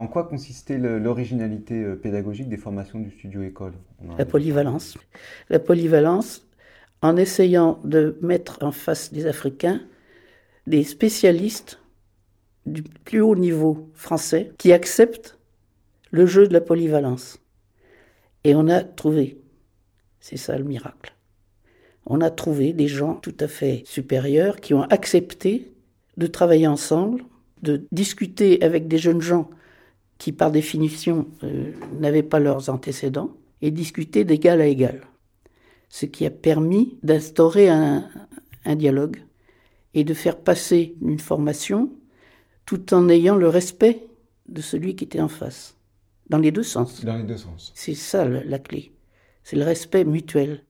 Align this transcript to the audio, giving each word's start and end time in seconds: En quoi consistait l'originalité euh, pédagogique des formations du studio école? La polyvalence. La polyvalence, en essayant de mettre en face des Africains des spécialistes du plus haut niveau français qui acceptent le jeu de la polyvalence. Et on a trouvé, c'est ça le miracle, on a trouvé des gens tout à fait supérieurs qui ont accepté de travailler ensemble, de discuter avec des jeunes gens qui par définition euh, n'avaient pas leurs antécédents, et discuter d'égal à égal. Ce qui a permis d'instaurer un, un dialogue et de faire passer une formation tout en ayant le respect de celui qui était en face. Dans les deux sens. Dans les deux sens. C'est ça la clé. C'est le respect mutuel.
En 0.00 0.06
quoi 0.06 0.24
consistait 0.24 0.78
l'originalité 0.78 1.84
euh, 1.84 1.94
pédagogique 1.94 2.48
des 2.48 2.56
formations 2.56 2.98
du 2.98 3.10
studio 3.10 3.42
école? 3.42 3.74
La 4.16 4.24
polyvalence. 4.24 4.96
La 5.50 5.58
polyvalence, 5.58 6.48
en 7.02 7.16
essayant 7.16 7.78
de 7.84 8.18
mettre 8.22 8.58
en 8.62 8.72
face 8.72 9.12
des 9.12 9.26
Africains 9.26 9.82
des 10.66 10.84
spécialistes 10.84 11.80
du 12.64 12.82
plus 12.82 13.20
haut 13.20 13.36
niveau 13.36 13.90
français 13.92 14.52
qui 14.56 14.72
acceptent 14.72 15.38
le 16.10 16.24
jeu 16.24 16.48
de 16.48 16.52
la 16.54 16.60
polyvalence. 16.62 17.38
Et 18.44 18.54
on 18.54 18.68
a 18.68 18.82
trouvé, 18.82 19.38
c'est 20.20 20.38
ça 20.38 20.56
le 20.56 20.64
miracle, 20.64 21.14
on 22.06 22.22
a 22.22 22.30
trouvé 22.30 22.72
des 22.72 22.88
gens 22.88 23.16
tout 23.16 23.36
à 23.38 23.48
fait 23.48 23.82
supérieurs 23.84 24.60
qui 24.60 24.72
ont 24.72 24.82
accepté 24.84 25.72
de 26.16 26.26
travailler 26.26 26.66
ensemble, 26.66 27.22
de 27.62 27.86
discuter 27.92 28.62
avec 28.62 28.88
des 28.88 28.98
jeunes 28.98 29.20
gens 29.20 29.50
qui 30.20 30.32
par 30.32 30.52
définition 30.52 31.26
euh, 31.42 31.72
n'avaient 31.98 32.22
pas 32.22 32.38
leurs 32.38 32.68
antécédents, 32.68 33.34
et 33.62 33.70
discuter 33.70 34.24
d'égal 34.24 34.60
à 34.60 34.66
égal. 34.66 35.00
Ce 35.88 36.06
qui 36.06 36.24
a 36.24 36.30
permis 36.30 36.98
d'instaurer 37.02 37.68
un, 37.68 38.08
un 38.64 38.76
dialogue 38.76 39.22
et 39.94 40.04
de 40.04 40.14
faire 40.14 40.38
passer 40.38 40.94
une 41.02 41.18
formation 41.18 41.90
tout 42.64 42.94
en 42.94 43.08
ayant 43.08 43.36
le 43.36 43.48
respect 43.48 44.06
de 44.48 44.60
celui 44.60 44.94
qui 44.94 45.04
était 45.04 45.20
en 45.20 45.28
face. 45.28 45.76
Dans 46.28 46.38
les 46.38 46.52
deux 46.52 46.62
sens. 46.62 47.04
Dans 47.04 47.16
les 47.16 47.24
deux 47.24 47.36
sens. 47.36 47.72
C'est 47.74 47.94
ça 47.94 48.24
la 48.26 48.58
clé. 48.58 48.92
C'est 49.42 49.56
le 49.56 49.64
respect 49.64 50.04
mutuel. 50.04 50.64